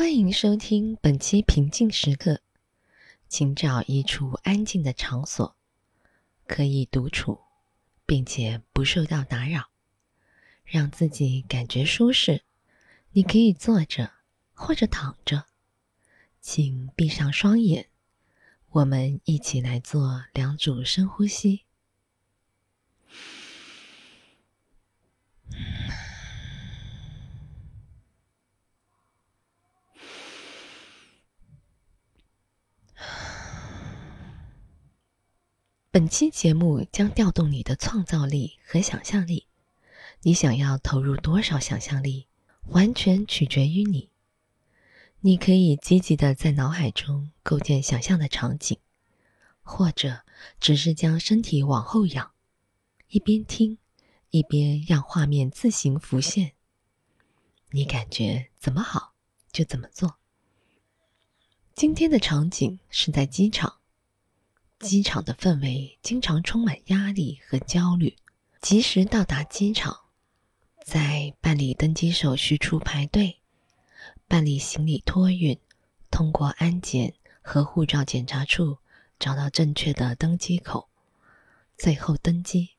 [0.00, 2.40] 欢迎收听本期平静时刻，
[3.28, 5.54] 请找一处安静的场所，
[6.46, 7.38] 可以独处，
[8.06, 9.68] 并且不受到打扰，
[10.64, 12.44] 让自己感觉舒适。
[13.10, 14.10] 你可以坐着
[14.54, 15.44] 或者躺着，
[16.40, 17.90] 请闭上双眼，
[18.70, 21.66] 我们一起来做两组深呼吸。
[35.92, 39.48] 本期节目将调动你的创造力和想象力，
[40.22, 42.28] 你想要投入多少想象力，
[42.66, 44.08] 完全取决于你。
[45.18, 48.78] 你可以积极的在脑海中构建想象的场景，
[49.62, 50.20] 或者
[50.60, 52.30] 只是将身体往后仰，
[53.08, 53.78] 一边听，
[54.30, 56.52] 一边让画面自行浮现。
[57.72, 59.14] 你感觉怎么好，
[59.50, 60.18] 就怎么做。
[61.74, 63.79] 今天的场景是在机场。
[64.80, 68.16] 机场的氛围经常充满压力和焦虑。
[68.60, 70.00] 及时到达机场，
[70.84, 73.38] 在办理登机手续处排队，
[74.28, 75.58] 办理行李托运，
[76.10, 78.76] 通过安检和护照检查处
[79.18, 80.90] 找到正确的登机口，
[81.78, 82.70] 最后登机，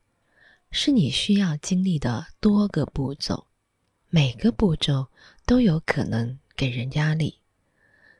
[0.70, 3.48] 是你需要经历的多个步骤。
[4.10, 5.08] 每个步骤
[5.48, 7.40] 都有可能给人压力，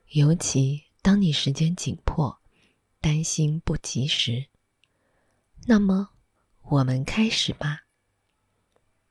[0.10, 2.41] 尤其当你时间紧迫。
[3.02, 4.46] 担心不及时，
[5.66, 6.12] 那么
[6.62, 7.86] 我们开始吧。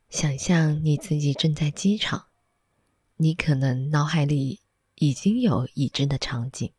[0.09, 2.27] 想象你自己正在机场，
[3.17, 4.61] 你可能脑海里
[4.95, 6.73] 已经有已知的场景，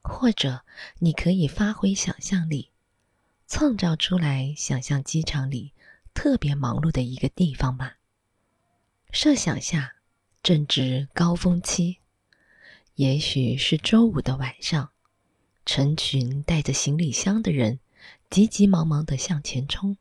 [0.00, 0.64] 或者
[1.00, 2.70] 你可以发挥想象力，
[3.48, 5.72] 创造出来想象机场里
[6.14, 7.98] 特别忙碌的一个地方吧。
[9.10, 9.96] 设想下
[10.40, 11.98] 正值高峰期，
[12.94, 14.92] 也许是周五的晚上。
[15.68, 17.78] 成群带着行李箱的人，
[18.30, 19.98] 急急忙忙的向前冲，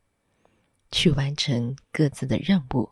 [0.93, 2.91] 去完成各自的任务。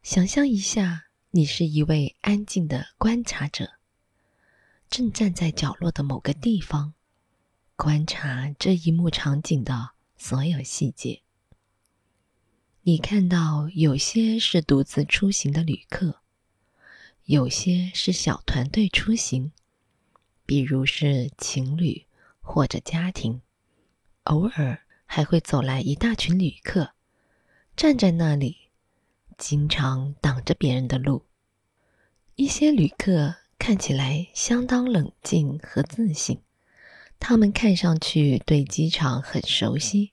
[0.00, 3.72] 想象一下，你是一位安静的观察者，
[4.88, 6.94] 正站在角落的某个地方，
[7.74, 11.22] 观察这一幕场景的所有细节。
[12.82, 16.20] 你看到有些是独自出行的旅客，
[17.24, 19.50] 有些是小团队出行。
[20.48, 22.06] 比如是情侣
[22.40, 23.42] 或者家庭，
[24.22, 26.94] 偶尔还会走来一大群旅客，
[27.76, 28.70] 站在那里，
[29.36, 31.26] 经常挡着别人的路。
[32.36, 36.40] 一些旅客看起来相当冷静和自信，
[37.20, 40.12] 他们看上去对机场很熟悉，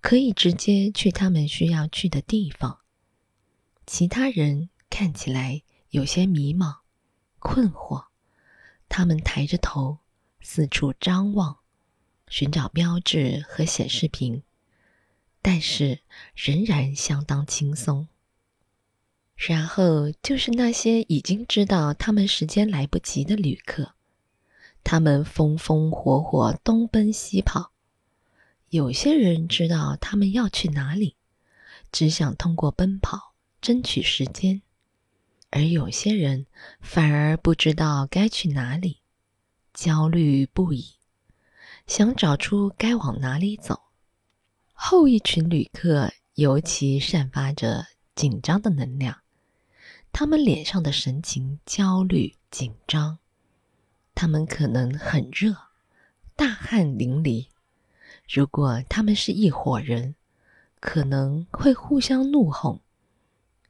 [0.00, 2.80] 可以直接去他们需要去的地方。
[3.86, 6.78] 其他人看起来有些迷茫、
[7.38, 8.06] 困惑。
[8.96, 9.98] 他们抬着头，
[10.40, 11.58] 四处张望，
[12.28, 14.44] 寻找标志和显示屏，
[15.42, 15.98] 但是
[16.36, 18.06] 仍然相当轻松。
[19.34, 23.94] 然后就是那些已经知道他们时间来不及的旅客，
[24.84, 27.72] 他们风风火火东奔西跑。
[28.68, 31.16] 有些人知道他们要去哪里，
[31.90, 34.62] 只想通过奔跑争取时间。
[35.54, 36.46] 而有些人
[36.80, 38.98] 反而不知道该去哪里，
[39.72, 40.94] 焦虑不已，
[41.86, 43.82] 想找出该往哪里走。
[44.72, 49.18] 后一群旅客尤其散发着紧张的能量，
[50.10, 53.18] 他们脸上的神情焦虑紧张，
[54.12, 55.54] 他们可能很热，
[56.34, 57.46] 大汗淋漓。
[58.28, 60.16] 如果他们是一伙人，
[60.80, 62.80] 可能会互相怒吼。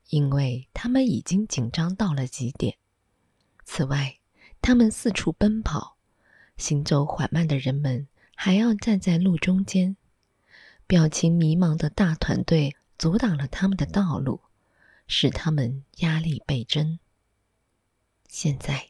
[0.08, 2.76] 因为他们已经紧张到了极点。
[3.64, 4.18] 此外，
[4.60, 5.96] 他们四处奔跑，
[6.56, 9.96] 行走缓慢的人们还要站在路中间，
[10.86, 14.40] 表情迷茫的大团队阻挡了他们的道路，
[15.06, 16.98] 使他们压力倍增。
[18.28, 18.88] 现在，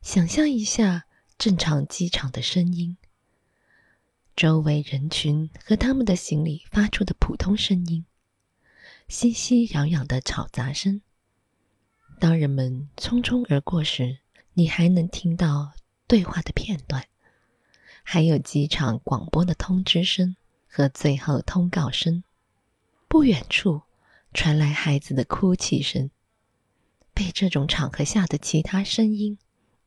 [0.00, 1.06] 想象一下
[1.36, 2.96] 正常机场的声音，
[4.34, 8.04] 周围人群和他们的行李发出的普通声音。
[9.08, 11.00] 熙熙攘攘的吵杂声。
[12.20, 14.18] 当人们匆匆而过时，
[14.52, 15.72] 你还能听到
[16.06, 17.08] 对话的片段，
[18.02, 20.36] 还有机场广播的通知声
[20.68, 22.22] 和最后通告声。
[23.08, 23.80] 不远处
[24.34, 26.10] 传来孩子的哭泣声，
[27.14, 29.38] 被这种场合下的其他声音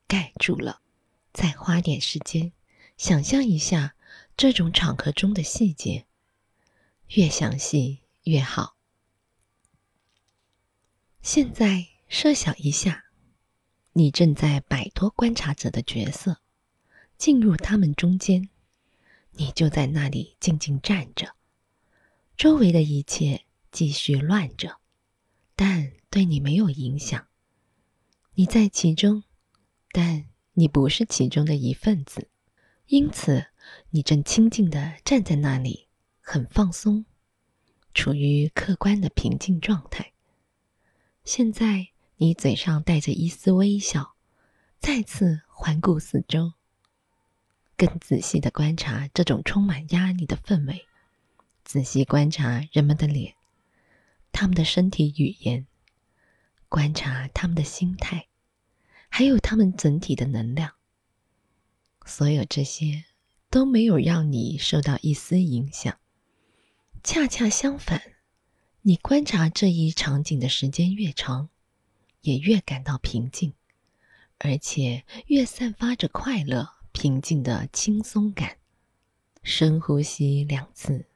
[0.08, 0.82] 盖住了。
[1.32, 2.54] 再花点时间，
[2.98, 3.94] 想象一下
[4.36, 6.08] 这种场合中的细节，
[7.10, 8.76] 越详细越好。
[11.22, 13.06] 现在设想一下，
[13.94, 16.42] 你正在摆脱观察者的角色，
[17.16, 18.50] 进入他们中间。
[19.34, 21.36] 你就在那里静静站着，
[22.36, 24.80] 周围的一切继续乱着，
[25.56, 27.28] 但对你没有影响。
[28.34, 29.24] 你在其中，
[29.92, 32.30] 但你不是其中的一份子，
[32.88, 33.46] 因此
[33.92, 35.88] 你正清静的站在那里，
[36.20, 37.06] 很放松，
[37.94, 40.14] 处于客观的平静状态。
[41.24, 41.88] 现在。
[42.18, 44.14] 你嘴上带着一丝微笑，
[44.78, 46.54] 再次环顾四周，
[47.76, 50.86] 更仔细的观察这种充满压力的氛围，
[51.64, 53.34] 仔细观察人们的脸，
[54.32, 55.66] 他们的身体语言，
[56.70, 58.28] 观察他们的心态，
[59.10, 60.74] 还有他们整体的能量。
[62.06, 63.06] 所有这些
[63.50, 65.98] 都没有让你受到一丝影响，
[67.04, 68.00] 恰恰相反，
[68.82, 71.50] 你观察这一场景的时间越长。
[72.22, 73.56] 也越感到平静，
[74.38, 78.58] 而且越散发着快乐、平静的轻松感。
[79.42, 81.08] 深呼吸两次，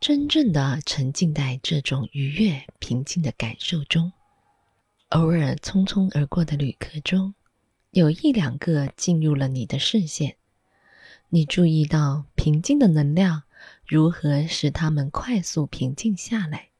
[0.00, 4.14] 真正的沉浸在这种愉悦、平静的感受中。
[5.10, 7.34] 偶尔匆匆而过的旅客中，
[7.90, 10.36] 有一两个进入了你的视线。
[11.28, 13.42] 你注意到平静的能量
[13.86, 16.70] 如何使他们快速平静下来，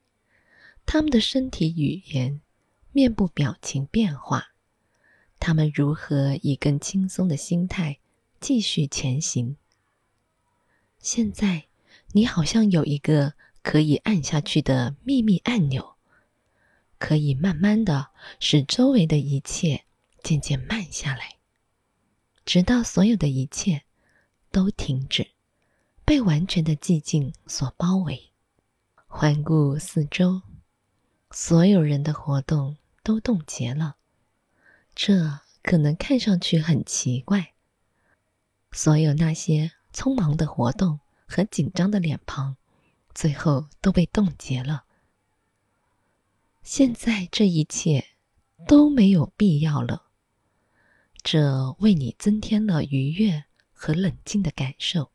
[0.87, 2.41] 他们的身体语言。
[2.97, 4.55] 面部表情变化，
[5.41, 7.99] 他们如何以更轻松的心态
[8.39, 9.57] 继续前行？
[11.01, 11.65] 现在，
[12.13, 13.35] 你好像有一个
[13.65, 15.97] 可以按下去的秘密按钮，
[17.01, 19.83] 可以慢慢的使周围的一切
[20.23, 21.39] 渐渐慢下来，
[22.45, 23.83] 直到所有的一切
[24.53, 25.33] 都停止，
[26.05, 28.31] 被完全的寂静所包围。
[29.09, 30.43] 环顾四周，
[31.35, 32.79] 所有人的活动。
[33.05, 33.97] 都冻结了，
[34.95, 37.53] 这可能看上去很奇怪。
[38.73, 42.57] 所有那些匆忙的活动和紧张的脸庞，
[43.15, 44.85] 最后都被冻结了。
[46.63, 48.07] 现在这一切
[48.67, 50.05] 都没有必要了。
[51.23, 53.45] 这为你增添了愉悦
[53.75, 55.11] 和冷静的感受。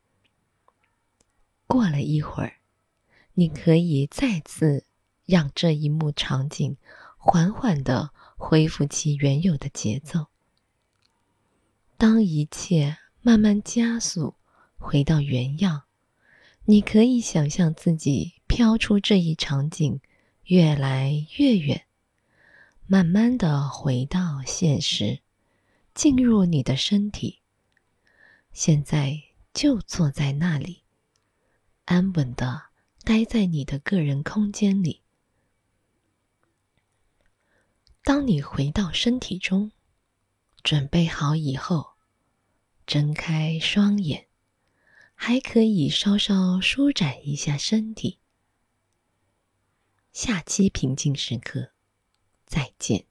[1.65, 2.57] 过了一会儿，
[3.33, 4.86] 你可以再次
[5.29, 6.75] 让这一幕场景。
[7.21, 10.27] 缓缓的恢复其原有的节奏。
[11.97, 14.35] 当一切慢慢加速，
[14.77, 15.83] 回到原样，
[16.63, 19.99] 你可以想象自己飘出这一场景，
[20.45, 21.83] 越来越远，
[22.87, 25.19] 慢慢的回到现实，
[25.93, 27.39] 进入你的身体。
[28.53, 29.21] 现在
[29.53, 30.83] 就坐在那里，
[31.83, 32.61] 安稳的
[33.03, 35.01] 待在你的个人空间里。
[38.09, 39.71] 当你回到身体中，
[40.63, 41.91] 准备好以后，
[42.88, 44.25] 睁开双眼，
[45.13, 48.17] 还可以稍稍舒展一下身体。
[50.11, 51.69] 下期平静时刻，
[52.47, 53.08] 再见。